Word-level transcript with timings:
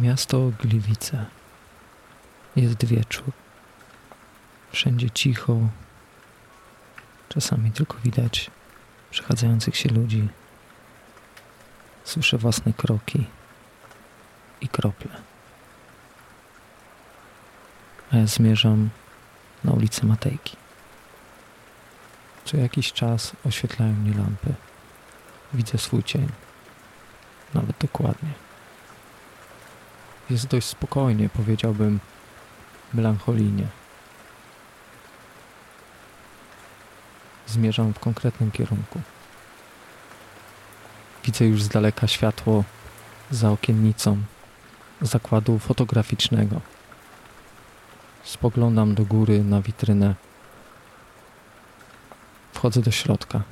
Miasto 0.00 0.52
Gliwice. 0.58 1.26
Jest 2.56 2.84
wieczór. 2.84 3.32
Wszędzie 4.72 5.10
cicho. 5.10 5.58
Czasami 7.28 7.72
tylko 7.72 7.96
widać 8.04 8.50
przechadzających 9.10 9.76
się 9.76 9.88
ludzi. 9.88 10.28
Słyszę 12.04 12.38
własne 12.38 12.72
kroki 12.72 13.26
i 14.60 14.68
krople. 14.68 15.10
A 18.12 18.16
ja 18.16 18.26
zmierzam 18.26 18.90
na 19.64 19.72
ulicę 19.72 20.06
Matejki. 20.06 20.56
Co 22.44 22.56
jakiś 22.56 22.92
czas 22.92 23.32
oświetlają 23.46 23.92
mnie 23.92 24.14
lampy. 24.14 24.54
Widzę 25.54 25.78
swój 25.78 26.02
cień. 26.02 26.28
Nawet 27.54 27.76
dokładnie. 27.78 28.49
Jest 30.30 30.46
dość 30.46 30.66
spokojnie, 30.66 31.28
powiedziałbym, 31.28 32.00
melancholijnie. 32.94 33.66
Zmierzam 37.46 37.94
w 37.94 37.98
konkretnym 37.98 38.50
kierunku. 38.50 39.00
Widzę 41.24 41.44
już 41.44 41.62
z 41.62 41.68
daleka 41.68 42.06
światło 42.06 42.64
za 43.30 43.50
okiennicą 43.50 44.22
zakładu 45.00 45.58
fotograficznego. 45.58 46.60
Spoglądam 48.24 48.94
do 48.94 49.04
góry 49.04 49.44
na 49.44 49.62
witrynę. 49.62 50.14
Wchodzę 52.52 52.80
do 52.82 52.90
środka. 52.90 53.42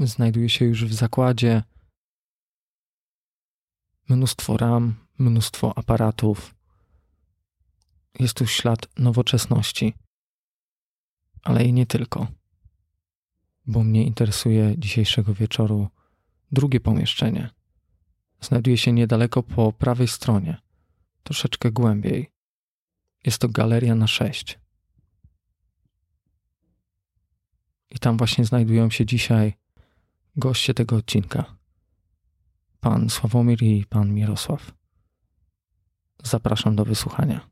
Znajduję 0.00 0.48
się 0.48 0.64
już 0.64 0.84
w 0.84 0.94
zakładzie. 0.94 1.62
Mnóstwo 4.08 4.56
ram, 4.56 4.94
mnóstwo 5.18 5.78
aparatów. 5.78 6.54
Jest 8.20 8.34
tu 8.34 8.46
ślad 8.46 8.98
nowoczesności, 8.98 9.94
ale 11.42 11.64
i 11.64 11.72
nie 11.72 11.86
tylko. 11.86 12.26
Bo 13.66 13.84
mnie 13.84 14.04
interesuje 14.04 14.74
dzisiejszego 14.78 15.34
wieczoru 15.34 15.88
drugie 16.52 16.80
pomieszczenie. 16.80 17.50
Znajduje 18.40 18.78
się 18.78 18.92
niedaleko 18.92 19.42
po 19.42 19.72
prawej 19.72 20.08
stronie, 20.08 20.56
troszeczkę 21.22 21.72
głębiej. 21.72 22.30
Jest 23.24 23.38
to 23.38 23.48
galeria 23.48 23.94
na 23.94 24.06
sześć. 24.06 24.58
I 27.90 27.98
tam 27.98 28.16
właśnie 28.16 28.44
znajdują 28.44 28.90
się 28.90 29.06
dzisiaj 29.06 29.54
goście 30.38 30.74
tego 30.74 30.96
odcinka. 30.96 31.44
Pan 32.80 33.10
Sławomir 33.10 33.62
i 33.62 33.86
pan 33.86 34.14
Mirosław. 34.14 34.72
Zapraszam 36.22 36.76
do 36.76 36.84
wysłuchania. 36.84 37.48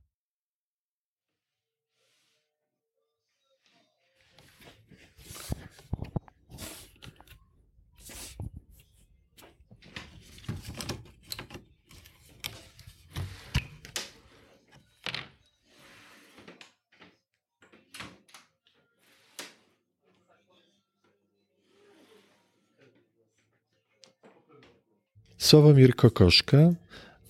Sławomir 25.38 25.94
Kokoszka, 25.94 26.72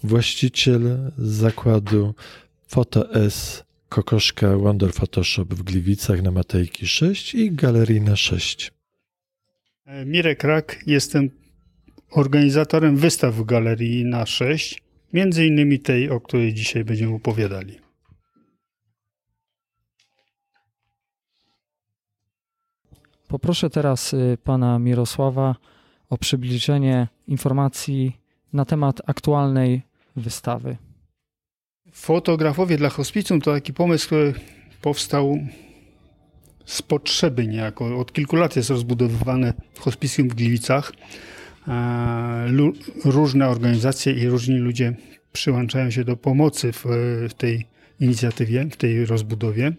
właściciel 0.03 1.13
zakładu 1.19 2.15
Foto 2.69 3.15
S 3.15 3.65
Kokoszka 3.89 4.57
Wonder 4.57 4.93
Photoshop 4.93 5.55
w 5.55 5.63
Gliwicach 5.63 6.23
na 6.23 6.31
Matejki 6.31 6.87
6 6.87 7.35
i 7.35 7.53
Galerii 7.53 8.01
na 8.01 8.17
6. 8.17 8.73
Mirek 10.07 10.45
Rak, 10.45 10.83
jestem 10.87 11.31
organizatorem 12.11 12.97
wystaw 12.97 13.35
w 13.35 13.45
Galerii 13.45 14.05
na 14.05 14.27
6, 14.27 14.83
między 15.13 15.47
innymi 15.47 15.79
tej, 15.79 16.11
o 16.11 16.21
której 16.21 16.55
dzisiaj 16.55 16.85
będziemy 16.85 17.15
opowiadali. 17.15 17.79
Poproszę 23.29 23.71
teraz 23.71 24.15
y, 24.15 24.39
pana 24.45 24.79
Mirosława 24.79 25.55
o 26.11 26.19
przybliżenie 26.19 27.09
informacji 27.29 28.17
na 28.53 28.65
temat 28.65 29.03
aktualnej 29.07 29.83
wystawy. 30.17 30.77
Fotografowie 31.93 32.77
dla 32.77 32.89
hospicjum 32.89 33.41
to 33.41 33.53
taki 33.53 33.73
pomysł, 33.73 34.07
który 34.07 34.35
powstał 34.83 35.39
z 36.65 36.83
potrzeby 36.83 37.47
niejako. 37.47 37.99
Od 37.99 38.13
kilku 38.13 38.37
lat 38.37 38.57
jest 38.57 38.71
rozbudowywane 38.71 39.53
hospicjum 39.79 40.29
w 40.29 40.35
Gliwicach. 40.35 40.93
E, 41.69 42.49
różne 43.05 43.49
organizacje 43.49 44.13
i 44.13 44.29
różni 44.29 44.59
ludzie 44.59 44.95
przyłączają 45.33 45.91
się 45.91 46.05
do 46.05 46.17
pomocy 46.17 46.73
w, 46.73 46.85
w 47.29 47.35
tej 47.35 47.67
inicjatywie, 48.01 48.67
w 48.71 48.77
tej 48.77 49.07
rozbudowie. 49.07 49.73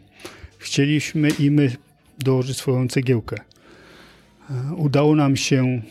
Chcieliśmy 0.57 1.29
i 1.29 1.51
my 1.51 1.75
dołożyć 2.19 2.57
swoją 2.57 2.87
cegiełkę. 2.87 3.37
E, 4.49 4.75
udało 4.75 5.15
nam 5.15 5.35
się 5.35 5.81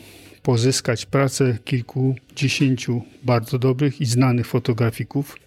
pozyskać 0.47 1.05
pracę 1.05 1.57
kilkudziesięciu 1.65 3.01
bardzo 3.23 3.59
dobrych 3.59 4.01
i 4.01 4.05
znanych 4.05 4.47
fotografików. 4.47 5.37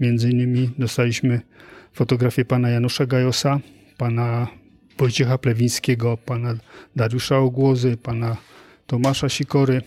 Między 0.00 0.30
innymi 0.30 0.70
dostaliśmy 0.78 1.40
fotografię 1.92 2.44
pana 2.44 2.70
Janusza 2.70 3.06
Gajosa, 3.06 3.60
pana 3.96 4.48
Wojciecha 4.98 5.38
Plewińskiego, 5.38 6.16
pana 6.16 6.54
Dariusza 6.96 7.38
Ogłozy, 7.38 7.96
pana 7.96 8.36
Tomasza 8.86 9.28
Sikory. 9.28 9.82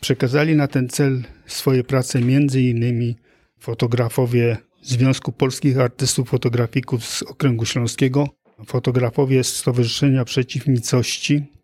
Przekazali 0.00 0.56
na 0.56 0.66
ten 0.68 0.88
cel 0.88 1.22
swoje 1.46 1.84
prace 1.84 2.20
między 2.20 2.62
innymi 2.62 3.16
fotografowie 3.58 4.56
Związku 4.82 5.32
Polskich 5.32 5.78
Artystów 5.78 6.28
Fotografików 6.28 7.04
z 7.04 7.22
Okręgu 7.22 7.64
Śląskiego, 7.64 8.28
fotografowie 8.66 9.44
Stowarzyszenia 9.44 10.24
Przeciw 10.24 10.66
Nicości, 10.66 11.57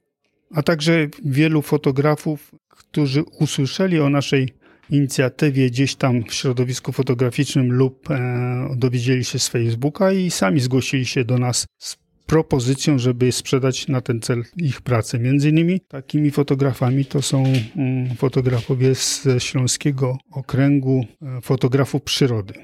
a 0.55 0.63
także 0.63 1.07
wielu 1.25 1.63
fotografów, 1.63 2.55
którzy 2.69 3.23
usłyszeli 3.23 4.01
o 4.01 4.11
naszej 4.11 4.49
inicjatywie 4.91 5.71
gdzieś 5.71 5.95
tam 5.95 6.25
w 6.25 6.35
środowisku 6.35 6.93
fotograficznym 6.93 7.73
lub 7.73 8.11
e, 8.11 8.75
dowiedzieli 8.77 9.25
się 9.25 9.39
z 9.39 9.49
Facebooka 9.49 10.13
i 10.13 10.31
sami 10.31 10.61
zgłosili 10.61 11.07
się 11.07 11.25
do 11.25 11.39
nas 11.39 11.67
z 11.79 11.97
propozycją, 12.27 12.99
żeby 12.99 13.33
sprzedać 13.33 13.89
na 13.89 14.01
ten 14.01 14.21
cel 14.21 14.45
ich 14.57 14.81
pracę. 14.81 15.19
Między 15.19 15.49
innymi 15.49 15.81
takimi 15.81 16.31
fotografami 16.31 17.05
to 17.05 17.23
są 17.23 17.45
mm, 17.77 18.17
fotografowie 18.17 18.95
ze 18.95 19.41
Śląskiego 19.41 20.19
Okręgu 20.31 21.07
e, 21.23 21.41
Fotografów 21.41 22.03
Przyrody. 22.03 22.55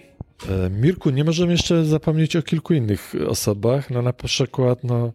E, 0.49 0.71
Mirku, 0.71 1.11
nie 1.11 1.25
możemy 1.25 1.53
jeszcze 1.53 1.84
zapomnieć 1.84 2.37
o 2.37 2.43
kilku 2.43 2.75
innych 2.75 3.12
osobach. 3.28 3.91
No 3.91 4.03
na 4.03 4.12
przykład 4.12 4.84
no, 4.84 5.12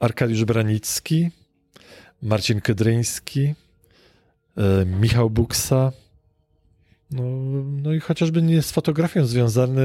Arkadiusz 0.00 0.44
Branicki, 0.44 1.30
Marcin 2.22 2.60
Kedryński, 2.60 3.54
e, 4.56 4.86
Michał 4.86 5.30
Buksa, 5.30 5.92
no, 7.10 7.22
no 7.82 7.92
i 7.92 8.00
chociażby 8.00 8.42
nie 8.42 8.62
z 8.62 8.72
fotografią 8.72 9.26
związany 9.26 9.82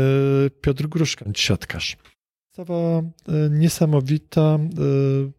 Piotr 0.61 0.87
Gruszka, 0.87 1.25
siatkarz. 1.35 1.97
Cała 2.51 2.99
e, 2.99 3.03
niesamowita, 3.49 4.41
e, 4.41 5.31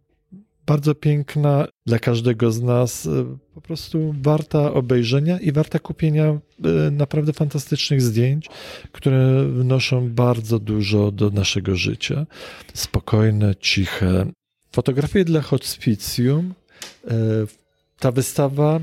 bardzo 0.67 0.95
piękna 0.95 1.67
dla 1.87 1.99
każdego 1.99 2.53
z 2.53 2.63
nas, 2.63 3.09
po 3.55 3.61
prostu 3.61 4.15
warta 4.23 4.73
obejrzenia 4.73 5.39
i 5.39 5.53
warta 5.53 5.79
kupienia 5.79 6.39
naprawdę 6.93 7.33
fantastycznych 7.33 8.03
zdjęć, 8.03 8.49
które 8.93 9.45
wnoszą 9.45 10.11
bardzo 10.11 10.59
dużo 10.59 11.11
do 11.11 11.31
naszego 11.31 11.77
życia. 11.77 12.27
Spokojne, 12.75 13.55
ciche. 13.61 14.27
Fotografie 14.73 15.25
dla 15.25 15.41
hospicjum 15.41 16.55
ta 17.99 18.13
wystawa, 18.13 18.81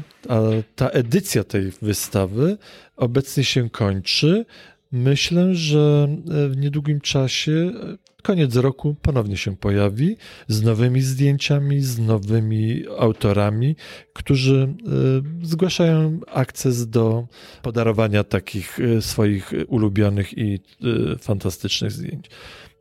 ta 0.76 0.90
edycja 0.90 1.44
tej 1.44 1.72
wystawy 1.82 2.58
obecnie 2.98 3.44
się 3.44 3.70
kończy. 3.70 4.46
Myślę, 4.92 5.56
że 5.56 6.08
w 6.50 6.58
niedługim 6.58 7.02
czasie, 7.02 7.52
e, 7.52 7.98
koniec 8.24 8.56
roku, 8.56 8.96
ponownie 9.02 9.38
się 9.38 9.58
pojawi 9.58 10.18
z 10.48 10.62
nowymi 10.62 11.02
zdjęciami, 11.02 11.82
z 11.82 12.00
nowymi 12.00 12.84
autorami, 13.00 13.76
którzy 14.14 14.74
e, 15.42 15.48
zgłaszają 15.48 16.20
akces 16.28 16.90
do 16.90 17.28
podarowania 17.62 18.24
takich 18.24 18.78
swoich 19.00 19.52
ulubionych 19.68 20.38
i 20.38 20.60
fantastycznych 21.20 21.92
zdjęć. 21.92 22.30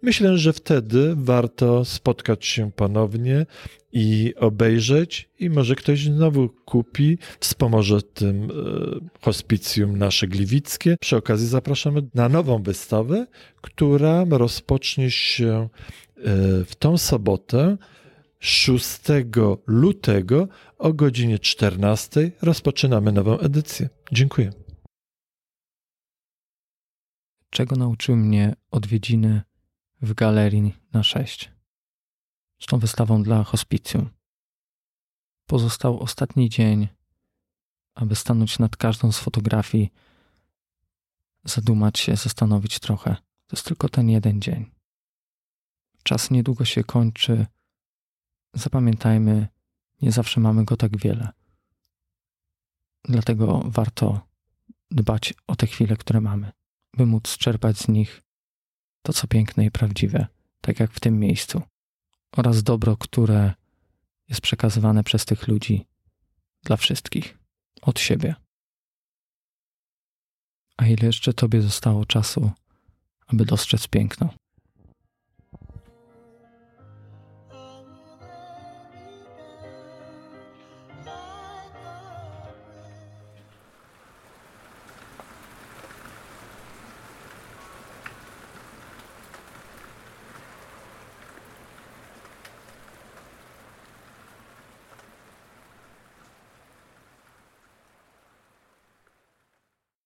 Myślę, 0.03 0.39
że 0.39 0.53
wtedy 0.53 1.15
warto 1.17 1.85
spotkać 1.85 2.47
się 2.47 2.71
ponownie 2.73 3.47
i 3.93 4.35
obejrzeć, 4.37 5.29
i 5.39 5.51
może 5.51 5.75
ktoś 5.75 6.05
znowu 6.05 6.49
kupi, 6.49 7.19
wspomoże 7.41 8.03
tym 8.03 8.43
e, 8.43 9.21
hospicjum 9.21 9.99
nasze 9.99 10.27
gliwickie. 10.29 10.97
Przy 11.01 11.17
okazji 11.17 11.47
zapraszamy 11.47 12.03
na 12.15 12.29
nową 12.29 12.63
wystawę, 12.63 13.27
która 13.61 14.25
rozpocznie 14.31 15.11
się 15.11 15.69
e, 16.17 16.21
w 16.65 16.77
tą 16.79 16.99
sobotę. 16.99 17.77
6 18.41 19.01
lutego 19.67 20.49
o 20.79 20.93
godzinie 20.93 21.39
14 21.39 22.33
rozpoczynamy 22.43 23.13
nową 23.13 23.39
edycję. 23.39 23.89
Dziękuję. 24.13 24.53
Czego 27.51 27.77
nauczyły 27.77 28.19
mnie 28.19 28.55
odwiedziny 28.71 29.43
w 30.01 30.15
galerii 30.15 30.75
na 30.93 31.03
6? 31.03 31.59
z 32.59 32.67
tą 32.67 32.79
wystawą 32.79 33.23
dla 33.23 33.45
hospicjum. 33.45 34.11
Pozostał 35.47 36.01
ostatni 36.01 36.49
dzień, 36.49 36.89
aby 37.95 38.17
stanąć 38.17 38.59
nad 38.59 38.77
każdą 38.77 39.13
z 39.13 39.19
fotografii, 39.19 39.93
zadumać 41.45 41.99
się, 41.99 42.17
zastanowić 42.17 42.79
trochę. 42.79 43.17
To 43.47 43.57
jest 43.57 43.67
tylko 43.67 43.89
ten 43.89 44.11
jeden 44.11 44.41
dzień. 44.41 44.71
Czas 46.03 46.31
niedługo 46.31 46.65
się 46.65 46.85
kończy. 46.85 47.47
Zapamiętajmy, 48.55 49.49
nie 50.03 50.13
zawsze 50.13 50.41
mamy 50.41 50.65
go 50.65 50.77
tak 50.77 50.97
wiele. 50.97 51.29
Dlatego 53.05 53.63
warto 53.65 54.21
dbać 54.91 55.35
o 55.47 55.57
te 55.57 55.67
chwile, 55.67 55.97
które 55.97 56.21
mamy, 56.21 56.53
by 56.95 57.07
móc 57.07 57.37
czerpać 57.37 57.79
z 57.79 57.89
nich 57.89 58.23
to, 59.03 59.13
co 59.13 59.27
piękne 59.27 59.65
i 59.65 59.71
prawdziwe, 59.71 60.27
tak 60.61 60.81
jak 60.81 60.93
w 60.93 61.01
tym 61.01 61.19
miejscu 61.19 61.63
oraz 62.37 62.63
dobro, 62.63 62.97
które 62.97 63.55
jest 64.29 64.41
przekazywane 64.41 65.05
przez 65.05 65.25
tych 65.25 65.49
ludzi 65.49 65.87
dla 66.63 66.77
wszystkich, 66.77 67.39
od 67.83 68.01
siebie. 68.01 68.35
A 70.77 70.87
ile 70.87 71.07
jeszcze 71.07 71.35
Tobie 71.35 71.63
zostało 71.63 72.07
czasu, 72.07 72.51
aby 73.27 73.45
dostrzec 73.45 73.89
piękno? 73.89 74.35